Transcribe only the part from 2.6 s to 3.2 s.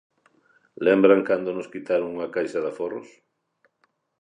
de aforros?